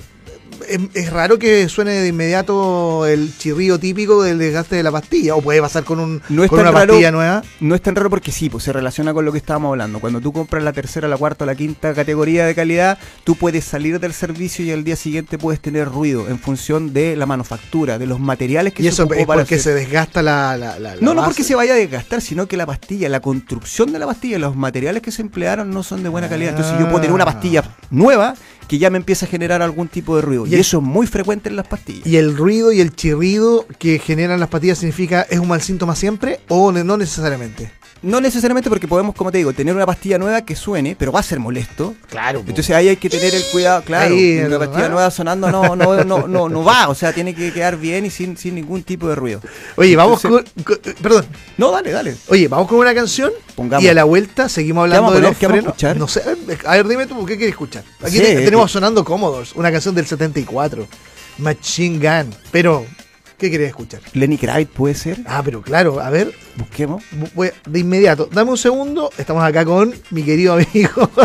es, 0.68 0.80
es 0.94 1.10
raro 1.12 1.38
que 1.38 1.68
suene 1.68 1.92
de 1.92 2.08
inmediato 2.08 3.06
el 3.06 3.36
chirrío 3.36 3.78
típico 3.78 4.22
del 4.22 4.38
desgaste 4.38 4.76
de 4.76 4.82
la 4.82 4.90
pastilla. 4.92 5.34
O 5.34 5.42
puede 5.42 5.60
pasar 5.60 5.84
con, 5.84 6.00
un, 6.00 6.22
No 6.28 6.44
es 6.44 6.50
con 6.50 6.58
tan 6.58 6.68
una 6.68 6.78
raro. 6.80 6.92
pastilla 6.92 7.10
nueva. 7.12 7.42
No 7.60 7.74
es 7.74 7.82
tan 7.82 7.94
raro 7.96 8.10
porque 8.10 8.32
sí, 8.32 8.48
pues 8.50 8.64
se 8.64 8.72
relaciona 8.72 9.12
con 9.14 9.24
lo 9.24 9.32
que 9.32 9.38
estábamos 9.38 9.70
hablando. 9.70 10.00
Cuando 10.00 10.20
tú 10.20 10.32
compras 10.32 10.62
la 10.62 10.72
tercera, 10.72 11.08
la 11.08 11.16
cuarta 11.16 11.44
o 11.44 11.46
la 11.46 11.54
quinta 11.54 11.94
categoría 11.94 12.46
de 12.46 12.54
calidad, 12.54 12.98
tú 13.24 13.34
puedes 13.36 13.64
salir 13.64 14.00
del 14.00 14.12
servicio 14.12 14.64
y 14.64 14.72
al 14.72 14.84
día 14.84 14.96
siguiente 14.96 15.38
puedes 15.38 15.60
tener 15.60 15.88
ruido 15.88 16.28
en 16.28 16.38
función 16.38 16.92
de 16.92 17.16
la 17.16 17.26
manufactura, 17.26 17.98
de 17.98 18.06
los 18.06 18.20
materiales 18.20 18.72
que 18.72 18.82
Y 18.82 18.86
se 18.86 18.90
eso 18.90 19.02
es 19.14 19.26
porque 19.26 19.42
hacer. 19.56 19.60
se 19.60 19.74
desgasta 19.74 20.22
la. 20.22 20.56
la- 20.56 20.78
la- 20.78 20.94
la 20.96 21.00
No, 21.00 21.14
no 21.14 21.24
porque 21.24 21.44
se 21.44 21.54
vaya 21.54 21.72
a 21.72 21.76
desgastar, 21.76 22.20
sino 22.20 22.46
que 22.46 22.56
la 22.56 22.66
pastilla, 22.66 23.08
la 23.08 23.20
construcción 23.20 23.92
de 23.92 23.98
la 23.98 24.06
pastilla, 24.06 24.38
los 24.38 24.56
materiales 24.56 25.02
que 25.02 25.10
se 25.10 25.22
emplearon 25.22 25.70
no 25.70 25.82
son 25.82 26.02
de 26.02 26.08
buena 26.08 26.28
calidad. 26.28 26.50
Entonces 26.50 26.74
yo 26.78 26.86
puedo 26.86 27.00
tener 27.00 27.12
una 27.12 27.24
pastilla 27.24 27.62
nueva 27.90 28.34
que 28.68 28.78
ya 28.78 28.90
me 28.90 28.98
empieza 28.98 29.26
a 29.26 29.28
generar 29.28 29.62
algún 29.62 29.88
tipo 29.88 30.16
de 30.16 30.22
ruido. 30.22 30.46
Y 30.46 30.50
Y, 30.50 30.54
el- 30.54 30.60
eso 30.60 30.78
es 30.78 30.82
muy 30.84 31.06
frecuente 31.06 31.48
en 31.48 31.56
las 31.56 31.66
pastillas. 31.68 32.06
¿Y 32.06 32.16
el 32.16 32.36
ruido 32.36 32.72
y 32.72 32.80
el 32.80 32.94
chirrido 32.94 33.66
que 33.78 33.98
generan 33.98 34.40
las 34.40 34.48
pastillas 34.48 34.78
significa 34.78 35.22
es 35.28 35.38
un 35.38 35.48
mal 35.48 35.62
síntoma 35.62 35.94
siempre 35.96 36.40
o 36.48 36.72
no 36.72 36.96
necesariamente? 36.96 37.70
No 38.06 38.20
necesariamente 38.20 38.68
porque 38.70 38.86
podemos, 38.88 39.14
como 39.14 39.32
te 39.32 39.38
digo, 39.38 39.52
tener 39.52 39.74
una 39.74 39.84
pastilla 39.84 40.16
nueva 40.18 40.42
que 40.42 40.54
suene, 40.54 40.94
pero 40.98 41.10
va 41.12 41.20
a 41.20 41.22
ser 41.22 41.40
molesto. 41.40 41.94
Claro. 42.08 42.40
Entonces 42.46 42.70
ahí 42.74 42.88
hay 42.88 42.96
que 42.96 43.10
tener 43.10 43.34
el 43.34 43.42
cuidado, 43.52 43.82
claro, 43.82 44.14
Ahí, 44.14 44.38
una 44.38 44.58
pastilla 44.58 44.88
nueva 44.88 45.10
sonando 45.10 45.50
no, 45.50 45.74
no, 45.76 46.04
no, 46.04 46.26
no, 46.28 46.48
no 46.48 46.64
va, 46.64 46.88
o 46.88 46.94
sea, 46.94 47.12
tiene 47.12 47.34
que 47.34 47.52
quedar 47.52 47.76
bien 47.76 48.06
y 48.06 48.10
sin, 48.10 48.36
sin 48.36 48.54
ningún 48.54 48.82
tipo 48.84 49.08
de 49.08 49.14
ruido. 49.16 49.40
Oye, 49.76 49.96
vamos 49.96 50.24
Entonces- 50.24 50.52
con, 50.64 50.76
con- 50.76 50.94
Perdón. 51.02 51.26
No, 51.58 51.70
dale, 51.72 51.90
dale. 51.90 52.16
Oye, 52.28 52.48
vamos 52.48 52.68
con 52.68 52.78
una 52.78 52.94
canción 52.94 53.32
Pongamos. 53.54 53.84
y 53.84 53.88
a 53.88 53.94
la 53.94 54.04
vuelta 54.04 54.48
seguimos 54.48 54.82
hablando 54.82 55.12
de 55.12 55.20
los 55.20 55.36
¿Qué 55.36 55.46
vamos 55.46 55.58
a 55.58 55.60
frenos. 55.62 55.68
escuchar? 55.76 55.96
No 55.96 56.08
sé, 56.08 56.22
a 56.64 56.76
ver, 56.76 56.86
dime 56.88 57.06
tú, 57.06 57.26
¿qué 57.26 57.36
quieres 57.36 57.54
escuchar? 57.54 57.82
Aquí 58.00 58.12
Sí, 58.12 58.18
te- 58.22 58.44
tenemos 58.44 58.70
eh. 58.70 58.72
sonando 58.72 59.04
Commodores, 59.04 59.52
una 59.54 59.72
canción 59.72 59.94
del 59.94 60.06
74, 60.06 60.86
Machine 61.38 61.98
Gun. 61.98 62.34
Pero, 62.50 62.86
¿qué 63.38 63.48
quieres 63.50 63.68
escuchar? 63.68 64.00
Lenny 64.14 64.38
Kravitz 64.38 64.70
puede 64.72 64.94
ser, 64.94 65.18
Ah, 65.26 65.42
pero 65.44 65.62
claro, 65.62 66.00
a 66.00 66.10
ver, 66.10 66.32
busquemos. 66.56 67.02
de 67.66 67.78
inmediato, 67.78 68.28
dame 68.32 68.50
un 68.50 68.58
segundo, 68.58 69.10
estamos 69.18 69.42
acá 69.44 69.64
con 69.64 69.94
mi 70.10 70.22
querido 70.22 70.54
amigo. 70.54 71.10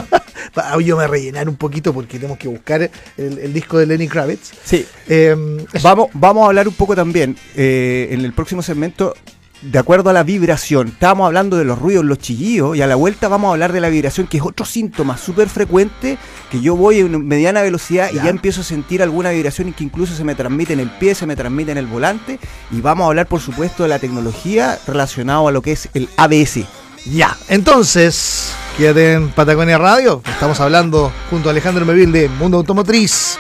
Ah, 0.56 0.78
Yo 0.84 0.98
me 0.98 1.08
rellenar 1.08 1.48
un 1.48 1.56
poquito 1.56 1.94
porque 1.94 2.18
tenemos 2.18 2.38
que 2.38 2.48
buscar 2.50 2.82
el, 2.82 3.38
el 3.38 3.54
disco 3.54 3.78
de 3.78 3.86
Lenny 3.86 4.08
Kravitz. 4.10 4.52
Sí, 4.66 4.86
Eh, 5.08 5.34
eso. 5.72 5.88
Vamos, 5.88 6.10
vamos 6.14 6.44
a 6.44 6.48
hablar 6.48 6.68
un 6.68 6.74
poco 6.74 6.94
también 6.94 7.38
eh, 7.56 8.10
en 8.12 8.26
el 8.26 8.34
próximo 8.34 8.62
segmento. 8.62 9.14
De 9.62 9.78
acuerdo 9.78 10.10
a 10.10 10.14
la 10.14 10.24
vibración, 10.24 10.88
estábamos 10.88 11.28
hablando 11.28 11.56
de 11.56 11.66
los 11.66 11.78
ruidos, 11.78 12.04
los 12.04 12.18
chillidos, 12.18 12.76
y 12.76 12.82
a 12.82 12.88
la 12.88 12.96
vuelta 12.96 13.28
vamos 13.28 13.50
a 13.50 13.52
hablar 13.52 13.72
de 13.74 13.80
la 13.80 13.90
vibración, 13.90 14.26
que 14.26 14.38
es 14.38 14.44
otro 14.44 14.66
síntoma 14.66 15.20
súper 15.20 15.50
frecuente, 15.50 16.18
que 16.50 16.62
yo 16.62 16.76
voy 16.76 17.00
en 17.00 17.28
mediana 17.28 17.62
velocidad 17.62 18.10
y 18.12 18.16
ya 18.16 18.30
empiezo 18.30 18.62
a 18.62 18.64
sentir 18.64 19.04
alguna 19.04 19.30
vibración 19.30 19.70
y 19.70 19.74
que 19.74 19.84
incluso 19.84 20.16
se 20.16 20.24
me 20.24 20.34
transmite 20.34 20.74
en 20.74 20.80
el 20.80 20.90
pie, 20.90 21.14
se 21.14 21.28
me 21.28 21.36
transmite 21.36 21.72
en 21.72 21.78
el 21.78 21.86
volante, 21.86 22.40
y 22.72 22.82
vamos 22.82 23.06
a 23.06 23.08
hablar, 23.10 23.28
por 23.28 23.40
supuesto, 23.40 23.84
de 23.84 23.90
la 23.90 24.00
tecnología 24.00 24.80
relacionada 24.88 25.48
a 25.48 25.52
lo 25.52 25.62
que 25.62 25.74
es 25.74 25.90
el 25.94 26.10
ABS. 26.18 26.66
Ya, 27.06 27.38
entonces, 27.48 28.54
quédate 28.78 29.14
en 29.14 29.30
Patagonia 29.30 29.78
Radio. 29.78 30.24
Estamos 30.28 30.60
hablando 30.60 31.12
junto 31.30 31.50
a 31.50 31.52
Alejandro 31.52 31.86
Mevil 31.86 32.12
de 32.12 32.30
Mundo 32.30 32.58
Automotriz 32.58 33.38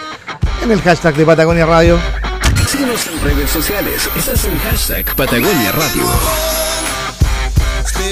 en 0.63 0.69
el 0.69 0.81
hashtag 0.81 1.15
de 1.15 1.25
Patagonia 1.25 1.65
Radio. 1.65 1.97
Síguenos 2.81 3.05
en 3.05 3.21
redes 3.21 3.51
sociales. 3.51 4.09
Estás 4.15 4.45
en 4.45 4.57
hashtag 4.57 5.15
Patagonia 5.15 5.71
Radio. 5.71 6.03
Stay 7.85 8.11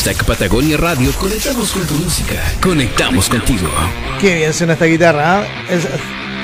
hashtag 0.00 0.24
Patagonia 0.24 0.78
Radio 0.78 1.12
conectamos 1.12 1.72
con 1.72 1.86
tu 1.86 1.92
música. 1.96 2.42
Conectamos 2.62 3.28
contigo. 3.28 3.68
Qué 4.18 4.34
bien 4.36 4.54
suena 4.54 4.72
esta 4.72 4.86
guitarra. 4.86 5.40
¿ah? 5.40 5.46
Es 5.68 5.86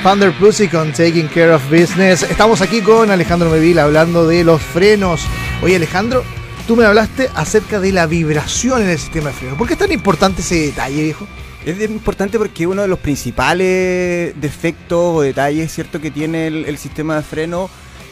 Thunder 0.03 0.31
Pussy 0.33 0.69
con 0.69 0.93
Taking 0.93 1.29
Care 1.29 1.55
of 1.55 1.63
Business. 1.71 2.23
Estamos 2.25 2.61
aquí 2.61 2.83
con 2.83 3.11
Alejandro 3.11 3.49
Mevil 3.49 3.79
hablando 3.79 4.27
de 4.27 4.45
los 4.45 4.61
frenos. 4.61 5.23
Oye, 5.63 5.77
Alejandro, 5.77 6.23
tú 6.67 6.77
me 6.77 6.85
hablaste 6.85 7.31
acerca 7.35 7.81
de 7.81 7.93
la 7.93 8.07
vibración 8.07 8.83
en 8.83 8.91
el 8.91 8.99
sistema 8.99 9.31
de 9.31 9.37
freno. 9.37 9.57
¿Por 9.57 9.67
qué 9.67 9.73
es 9.73 9.79
tan 9.79 9.93
importante 9.93 10.43
ese 10.43 10.57
detalle, 10.57 11.03
viejo? 11.05 11.27
Es 11.65 11.81
importante 11.89 12.37
porque 12.37 12.67
uno 12.67 12.83
de 12.83 12.89
los 12.89 12.99
principales 12.99 14.39
defectos 14.39 15.17
o 15.17 15.23
detalles, 15.23 15.73
¿cierto?, 15.73 15.99
que 15.99 16.11
tiene 16.11 16.49
el, 16.49 16.67
el 16.67 16.77
sistema 16.77 17.17
de 17.17 17.23
freno 17.23 17.71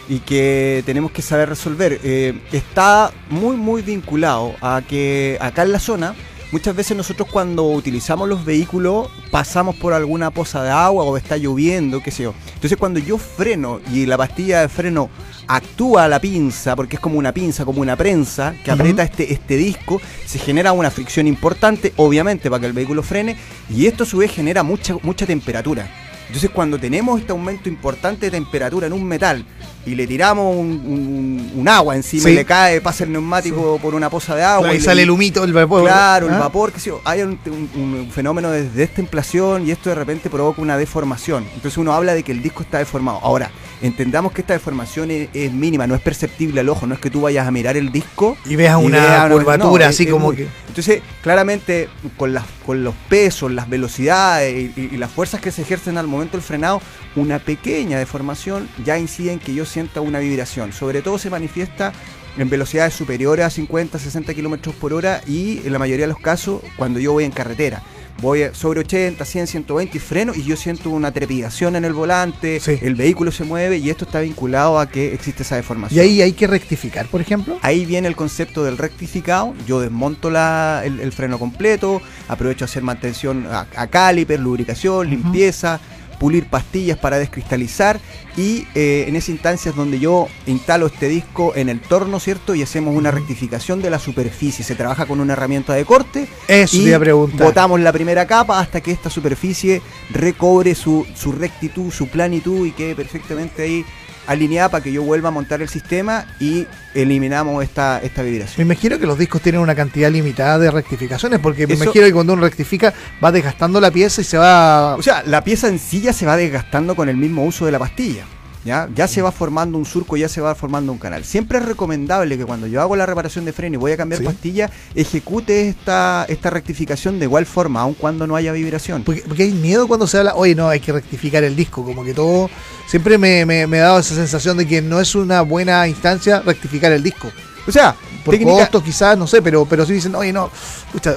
y 0.09 0.19
que 0.21 0.83
tenemos 0.87 1.11
que 1.11 1.23
saber 1.23 1.49
resolver. 1.49 2.01
eh, 2.03 2.41
está 2.53 3.13
muy, 3.31 3.57
muy 3.57 3.83
vinculado 3.83 4.55
a 4.61 4.83
que 4.87 5.39
acá 5.41 5.63
en 5.63 5.73
la 5.73 5.79
zona, 5.79 6.15
muchas 6.53 6.77
veces 6.77 6.97
nosotros 6.97 7.29
cuando 7.31 7.67
utilizamos 7.67 8.29
los 8.29 8.45
vehículos 8.45 9.09
pasamos 9.31 9.75
por 9.77 9.93
alguna 9.93 10.31
poza 10.31 10.63
de 10.63 10.71
agua 10.71 11.05
o 11.05 11.17
está 11.17 11.37
lloviendo, 11.37 12.01
qué 12.01 12.11
sé 12.11 12.25
yo. 12.25 12.35
Entonces 12.55 12.79
cuando 12.79 13.01
yo 13.01 13.19
freno 13.19 13.81
y 13.93 14.07
la 14.07 14.17
pastilla 14.17 14.61
de 14.61 14.69
freno 14.69 15.11
actúa 15.47 16.05
a 16.05 16.09
la 16.09 16.21
pinza, 16.21 16.77
porque 16.77 16.97
es 16.97 17.01
como 17.01 17.19
una 17.19 17.33
pinza, 17.33 17.65
como 17.65 17.81
una 17.81 17.97
prensa, 17.97 18.55
que 18.65 18.71
aprieta 18.71 19.03
este, 19.03 19.33
este 19.33 19.57
disco, 19.57 20.01
se 20.25 20.39
genera 20.39 20.73
una 20.73 20.91
fricción 20.91 21.27
importante, 21.27 21.93
obviamente, 21.97 22.49
para 22.51 22.61
que 22.61 22.67
el 22.67 22.73
vehículo 22.73 23.03
frene, 23.03 23.37
y 23.69 23.87
esto 23.87 24.05
a 24.05 24.07
su 24.07 24.19
vez 24.19 24.31
genera 24.31 24.63
mucha, 24.63 24.97
mucha 25.03 25.27
temperatura. 25.27 26.04
Entonces 26.27 26.51
cuando 26.51 26.79
tenemos 26.79 27.21
este 27.21 27.33
aumento 27.33 27.69
importante 27.69 28.27
de 28.27 28.31
temperatura 28.33 28.87
en 28.87 28.93
un 28.93 29.05
metal 29.05 29.45
y 29.87 29.95
le 29.95 30.07
tiramos 30.07 30.57
un, 30.57 30.67
un- 30.87 31.53
un 31.55 31.69
agua 31.69 31.95
encima 31.95 32.25
Sí. 32.25 32.31
y 32.31 32.35
le 32.35 32.45
cae, 32.45 32.81
pasa 32.81 33.05
el 33.05 33.13
neumático 33.13 33.79
por 33.81 33.95
una 33.95 34.09
poza 34.11 34.35
de 34.35 34.43
agua. 34.43 34.69
Ahí 34.69 34.77
y 34.77 34.79
le- 34.79 34.85
sale 34.85 35.03
el 35.03 35.11
humito, 35.11 35.45
el 35.45 35.53
vapor. 35.53 35.83
Claro, 35.83 36.29
el 36.29 36.35
¿ah? 36.35 36.39
vapor, 36.39 36.73
que 36.73 36.81
yo, 36.81 37.01
hay 37.05 37.23
un, 37.23 37.39
un- 37.47 37.71
un 38.01 38.11
fenómeno 38.11 38.51
de 38.51 38.69
destemplación 38.71 39.67
y 39.67 39.71
esto 39.71 39.91
de 39.91 39.95
repente 39.97 40.31
provoca 40.31 40.63
una 40.63 40.77
deformación. 40.79 41.45
Entonces 41.55 41.77
uno 41.79 41.93
habla 41.93 42.15
de 42.15 42.23
que 42.23 42.33
el 42.33 42.43
disco 42.43 42.63
está 42.63 42.79
deformado. 42.79 43.19
Ahora, 43.23 43.51
entendamos 43.83 44.33
que 44.33 44.41
esta 44.41 44.55
deformación 44.55 45.11
es, 45.11 45.29
es 45.35 45.53
mínima, 45.53 45.87
no 45.87 45.95
es 45.95 46.01
perceptible 46.01 46.61
al 46.61 46.69
ojo, 46.69 46.87
no 46.87 46.95
es 46.95 47.01
que 47.01 47.11
tú 47.11 47.23
vayas 47.23 47.47
a 47.47 47.51
mirar 47.51 47.77
el 47.77 47.91
disco 47.93 48.37
Y 48.47 48.57
veas 48.57 48.77
una 48.77 48.99
veas- 48.99 49.31
curvatura 49.33 49.89
así 49.89 50.05
es 50.05 50.11
como 50.11 50.33
que. 50.33 50.49
Entonces, 50.69 51.03
claramente, 51.23 51.89
con, 52.17 52.33
las, 52.35 52.45
con 52.67 52.83
los 52.85 52.95
pesos, 53.09 53.53
las 53.53 53.69
velocidades 53.69 54.55
y, 54.77 54.81
y- 54.81 54.89
y 54.93 54.97
las 54.97 55.11
fuerzas 55.11 55.41
que 55.41 55.51
se 55.53 55.63
ejercen 55.63 55.99
al 55.99 56.07
momento 56.07 56.37
del 56.37 56.43
frenado, 56.43 56.81
una 57.17 57.39
pequeña 57.39 57.99
deformación 57.99 58.69
ya 58.85 58.99
incide 58.99 59.33
en 59.33 59.39
que 59.39 59.55
yo 59.55 59.65
sienta 59.65 60.01
una 60.01 60.19
vibración. 60.19 60.73
Sobre 60.73 61.03
todo 61.03 61.19
se 61.19 61.31
manifiesta 61.31 61.93
en 62.37 62.51
velocidades 62.51 62.95
superiores 62.95 63.47
a 63.47 63.51
50, 63.51 63.99
60 63.99 64.35
kilómetros 64.35 64.75
por 64.75 64.93
hora 64.93 65.21
y 65.27 65.59
en 65.65 65.73
la 65.73 65.79
mayoría 65.79 66.07
de 66.07 66.13
los 66.13 66.21
casos 66.21 66.63
cuando 66.77 66.99
yo 66.99 67.13
voy 67.13 67.23
en 67.25 67.31
carretera. 67.31 67.83
Voy 68.23 68.43
sobre 68.53 68.81
80, 68.81 69.25
100, 69.25 69.47
120 69.47 69.97
y 69.97 70.01
freno 70.01 70.33
y 70.35 70.45
yo 70.45 70.57
siento 70.57 70.89
una 70.91 71.11
trepidación 71.13 71.77
en 71.77 71.85
el 71.85 71.93
volante, 71.93 72.61
Sí. 72.61 72.79
el 72.81 72.95
vehículo 72.95 73.31
se 73.33 73.45
mueve 73.45 73.79
y 73.79 73.91
esto 73.91 74.05
está 74.05 74.21
vinculado 74.21 74.79
a 74.79 74.89
que 74.89 75.13
existe 75.13 75.43
esa 75.43 75.57
deformación. 75.57 75.99
Y 76.05 76.09
ahí 76.09 76.23
hay 76.23 76.33
que 76.33 76.47
rectificar, 76.47 77.07
por 77.07 77.21
ejemplo. 77.21 77.59
Ahí 77.61 77.85
viene 77.85 78.09
el 78.09 78.17
concepto 78.17 78.65
del 78.65 78.79
rectificado. 78.79 79.53
Yo 79.67 79.81
desmonto 79.81 80.31
la- 80.31 80.83
el, 80.85 81.01
el 81.01 81.13
freno 81.13 81.39
completo, 81.39 82.01
aprovecho 82.29 82.65
a 82.65 82.67
hacer 82.67 82.83
mantención 82.83 83.47
a, 83.51 83.67
a 83.77 83.87
caliper, 83.89 84.41
lubricación, 84.41 85.11
limpieza, 85.11 85.81
pulir 86.19 86.47
pastillas 86.47 86.99
para 86.99 87.19
descristalizar 87.19 88.01
y 88.37 88.67
eh, 88.75 89.05
en 89.07 89.17
esa 89.17 89.31
instancia 89.31 89.71
es 89.71 89.77
donde 89.77 89.99
yo 89.99 90.29
instalo 90.47 90.87
este 90.87 91.09
disco 91.09 91.53
en 91.55 91.69
el 91.69 91.81
torno, 91.81 92.19
¿cierto? 92.21 92.55
Y 92.55 92.63
hacemos 92.63 92.97
una 92.97 93.11
rectificación 93.11 93.83
de 93.83 93.91
la 93.91 93.99
superficie. 93.99 94.65
Se 94.65 94.75
trabaja 94.75 95.07
con 95.07 95.21
una 95.21 95.35
herramienta 95.35 95.75
de 95.75 95.85
corte 95.85 96.27
Eso 96.49 96.77
y 96.77 96.85
te 96.87 97.13
botamos 97.13 97.81
la 97.81 97.93
primera 97.93 98.27
capa 98.27 98.61
hasta 98.61 98.81
que 98.81 98.91
esta 98.91 99.11
superficie 99.11 99.83
recobre 100.11 100.75
su, 100.75 101.07
su 101.15 101.33
rectitud, 101.33 101.93
su 101.93 102.09
planitud 102.09 102.67
y 102.67 102.73
quede 102.73 102.95
perfectamente 102.95 103.63
ahí 103.63 103.85
alineada 104.27 104.69
para 104.71 104.83
que 104.85 104.93
yo 104.93 105.03
vuelva 105.03 105.29
a 105.29 105.33
montar 105.33 105.61
el 105.63 105.69
sistema 105.69 106.25
y 106.41 106.67
eliminamos 106.95 107.63
esta, 107.63 107.99
esta 108.01 108.23
Me 108.23 108.31
vibración. 108.31 108.67
imagino 108.67 108.99
que 108.99 109.07
los 109.07 109.19
discos 109.19 109.43
tienen 109.43 109.61
una 109.61 109.75
cantidad 109.75 110.11
limitada 110.11 110.59
de 110.59 110.71
rectificaciones, 110.71 111.41
porque 111.41 111.67
me 111.67 111.75
Eso- 111.75 111.85
imagino 111.85 112.07
que 112.07 112.13
cuando 112.13 112.33
uno 112.35 112.43
rectifica 112.43 112.93
va 113.23 113.33
desgastando 113.33 113.81
la 113.81 113.91
pieza 113.91 114.21
y 114.21 114.25
se 114.25 114.39
va. 114.39 114.95
O 114.97 115.03
sea, 115.03 115.23
la 115.27 115.43
pieza 115.45 115.69
en 115.69 115.79
sí 115.79 116.01
ya 116.01 116.13
se 116.13 116.27
va 116.27 116.37
desgastando 116.37 116.95
con 116.97 117.09
el 117.09 117.17
mismo 117.17 117.45
uso 117.45 117.67
de 117.67 117.73
la 117.73 117.79
pastilla. 117.79 118.25
¿Ya? 118.65 118.89
ya 118.95 119.07
se 119.07 119.21
va 119.21 119.31
formando 119.31 119.77
un 119.77 119.85
surco, 119.85 120.17
ya 120.17 120.29
se 120.29 120.41
va 120.41 120.55
formando 120.55 120.91
un 120.91 120.99
canal. 120.99 121.23
Siempre 121.25 121.59
es 121.59 121.67
recomendable 121.67 122.39
que 122.39 122.47
cuando 122.47 122.67
yo 122.67 122.81
hago 122.81 122.97
la 122.97 123.05
reparación 123.05 123.45
de 123.45 123.53
freno 123.53 123.75
y 123.75 123.77
voy 123.77 123.93
a 123.93 123.97
cambiar 123.99 124.21
Sí. 124.21 124.27
pastilla, 124.27 124.71
ejecute 124.95 125.69
esta, 125.69 126.25
esta 126.29 126.49
rectificación 126.49 127.19
de 127.19 127.27
igual 127.27 127.45
forma, 127.45 127.83
aun 127.83 127.93
cuando 127.93 128.27
no 128.27 128.37
haya 128.37 128.53
vibración. 128.53 129.03
Porque, 129.05 129.23
porque 129.27 129.43
hay 129.43 129.53
miedo 129.53 129.87
cuando 129.87 130.07
se 130.07 130.17
habla, 130.19 130.35
oye, 130.35 130.55
no, 130.55 130.69
hay 130.71 130.81
que 130.81 130.93
rectificar 130.93 131.45
el 131.45 131.55
disco, 131.55 131.85
como 131.85 132.03
que 132.05 132.15
todo. 132.15 132.49
Siempre 132.87 133.19
me, 133.19 133.45
me, 133.45 133.67
me 133.67 133.81
ha 133.81 133.83
dado 133.85 133.99
esa 133.99 134.15
sensación 134.15 134.57
de 134.57 134.67
que 134.67 134.81
no 134.81 134.99
es 134.99 135.15
una 135.15 135.43
buena 135.43 135.87
instancia 135.87 136.41
rectificar 136.41 136.91
el 136.93 137.03
disco. 137.03 137.29
O 137.67 137.73
sea, 137.73 137.95
Por 138.25 138.35
técnica- 138.35 138.61
costos 138.61 138.83
quizás, 138.83 139.19
no 139.19 139.27
sé, 139.27 139.43
pero, 139.43 139.67
pero 139.67 139.85
sí 139.85 139.93
dicen, 139.93 140.15
oye, 140.15 140.33
no, 140.33 140.51
pucha, 140.91 141.17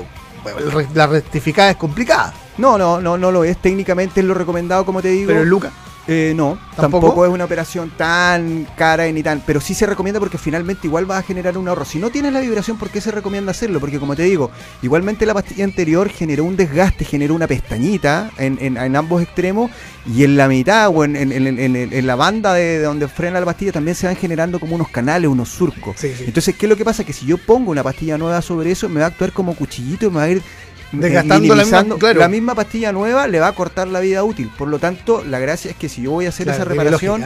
la 0.93 1.07
rectificada 1.07 1.71
es 1.71 1.77
complicada. 1.77 2.33
No, 2.57 2.77
no, 2.77 2.99
no, 2.99 3.17
no 3.17 3.31
lo 3.31 3.43
es. 3.43 3.57
Técnicamente 3.61 4.19
es 4.21 4.25
lo 4.25 4.33
recomendado, 4.33 4.85
como 4.85 5.01
te 5.01 5.09
digo. 5.09 5.27
Pero 5.27 5.41
el 5.43 5.49
Luca. 5.49 5.71
Eh, 6.09 6.31
no, 6.35 6.57
¿Tampoco? 6.75 7.07
¿Tampoco? 7.07 7.25
es 7.25 7.31
una 7.33 7.43
operación 7.43 7.91
tan 7.97 8.65
cara 8.77 9.07
y 9.07 9.13
ni 9.13 9.23
tan. 9.23 9.41
Pero 9.45 9.59
sí 9.59 9.73
se 9.73 9.85
recomienda 9.85 10.19
porque 10.21 10.37
finalmente 10.37 10.87
igual 10.87 11.09
va 11.09 11.17
a 11.17 11.21
generar 11.21 11.57
un 11.57 11.67
ahorro. 11.67 11.83
Si 11.83 11.99
no 11.99 12.09
tienes 12.09 12.31
la 12.31 12.39
vibración, 12.39 12.77
¿por 12.77 12.89
qué 12.89 13.01
se 13.01 13.11
recomienda 13.11 13.51
hacerlo? 13.51 13.79
Porque 13.81 13.99
como 13.99 14.15
te 14.15 14.23
digo, 14.23 14.49
igualmente 14.81 15.25
la 15.25 15.33
pastilla 15.33 15.65
anterior 15.65 16.07
generó 16.09 16.45
un 16.45 16.55
desgaste, 16.55 17.03
generó 17.03 17.35
una 17.35 17.45
pestañita 17.47 18.31
en, 18.37 18.57
en- 18.61 18.77
en 18.77 18.95
ambos 18.95 19.21
extremos 19.21 19.69
y 20.09 20.23
en 20.23 20.37
la 20.37 20.47
mitad 20.47 20.89
o 20.95 21.03
en, 21.03 22.07
la 22.07 22.15
banda 22.15 22.53
de, 22.53 22.79
de 22.79 22.83
donde 22.83 23.07
frena 23.09 23.39
la 23.41 23.45
pastilla 23.45 23.73
también 23.73 23.95
se 23.95 24.07
van 24.07 24.15
generando 24.15 24.59
como 24.61 24.75
unos 24.75 24.87
canales, 24.89 25.29
unos 25.29 25.49
surcos. 25.49 25.97
Sí, 25.99 26.13
sí. 26.17 26.23
Entonces, 26.27 26.55
¿qué 26.55 26.67
es 26.67 26.69
lo 26.69 26.77
que 26.77 26.85
pasa? 26.85 27.03
Que 27.03 27.11
si 27.11 27.25
yo 27.25 27.37
pongo 27.37 27.71
una 27.71 27.83
pastilla 27.83 28.17
nueva 28.17 28.41
sobre 28.41 28.71
eso, 28.71 28.87
me 28.87 29.01
va 29.01 29.07
a 29.07 29.09
actuar 29.09 29.33
como 29.33 29.55
cuchillito 29.55 30.05
y 30.05 30.09
me 30.09 30.15
va 30.15 30.23
a 30.23 30.29
ir 30.29 30.41
Desgastando 30.91 31.55
la 31.55 31.63
misma- 31.63 31.81
minimizando- 31.83 31.97
claro. 31.97 32.19
la 32.19 32.27
misma 32.27 32.55
pastilla 32.55 32.91
nueva 32.91 33.27
le 33.27 33.39
va 33.39 33.47
a 33.47 33.51
cortar 33.53 33.87
la 33.87 33.99
vida 33.99 34.23
útil. 34.23 34.49
Por 34.57 34.67
lo 34.69 34.79
tanto, 34.79 35.23
la 35.23 35.39
gracia 35.39 35.71
es 35.71 35.77
que 35.77 35.89
si 35.89 36.03
yo 36.03 36.11
voy 36.11 36.25
a 36.25 36.29
hacer 36.29 36.45
Claro, 36.45 36.61
esa 36.63 36.69
reparación, 36.69 37.25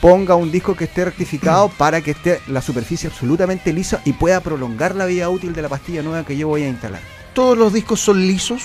ponga 0.00 0.34
un 0.34 0.50
disco 0.50 0.74
que 0.76 0.84
esté 0.84 1.04
rectificado 1.04 1.68
para 1.68 2.00
que 2.00 2.12
esté 2.12 2.40
la 2.48 2.60
superficie 2.60 3.08
absolutamente 3.08 3.72
lisa 3.72 4.00
y 4.04 4.12
pueda 4.14 4.40
prolongar 4.40 4.94
la 4.96 5.06
vida 5.06 5.28
útil 5.28 5.52
de 5.52 5.62
la 5.62 5.68
pastilla 5.68 6.02
nueva 6.02 6.24
que 6.24 6.36
yo 6.36 6.48
voy 6.48 6.62
a 6.64 6.68
instalar. 6.68 7.00
Todos 7.34 7.56
los 7.56 7.72
discos 7.72 8.00
son 8.00 8.20
lisos. 8.26 8.62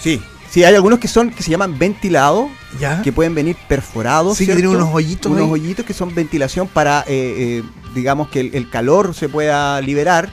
Sí. 0.00 0.20
Sí, 0.50 0.64
hay 0.64 0.74
algunos 0.74 0.98
que 0.98 1.08
son 1.08 1.30
que 1.30 1.42
se 1.42 1.50
llaman 1.50 1.78
ventilados, 1.78 2.50
que 3.02 3.10
pueden 3.12 3.34
venir 3.34 3.56
perforados. 3.68 4.36
Sí, 4.36 4.46
que 4.46 4.54
tienen 4.54 4.74
unos 4.76 4.90
hoyitos 4.92 5.32
Unos 5.32 5.44
ahí. 5.46 5.50
hoyitos 5.50 5.86
que 5.86 5.94
son 5.94 6.14
ventilación 6.14 6.68
para, 6.68 7.00
eh, 7.06 7.06
eh, 7.08 7.62
digamos, 7.94 8.28
que 8.28 8.40
el, 8.40 8.54
el 8.54 8.68
calor 8.68 9.14
se 9.14 9.30
pueda 9.30 9.80
liberar. 9.80 10.30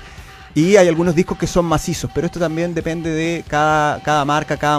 Y 0.59 0.75
hay 0.75 0.89
algunos 0.89 1.15
discos 1.15 1.37
que 1.37 1.47
son 1.47 1.63
macizos, 1.63 2.11
pero 2.13 2.25
esto 2.27 2.37
también 2.37 2.73
depende 2.73 3.09
de 3.09 3.45
cada, 3.47 4.01
cada 4.01 4.25
marca, 4.25 4.57
cada 4.57 4.77